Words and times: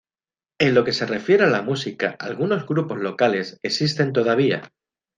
En 0.57 0.73
lo 0.73 0.83
que 0.83 0.93
se 0.93 1.05
refiere 1.05 1.43
a 1.43 1.47
la 1.51 1.61
música, 1.61 2.15
algunos 2.17 2.65
grupos 2.65 2.97
locales, 2.99 3.59
existen 3.61 4.13
todavía. 4.13 4.71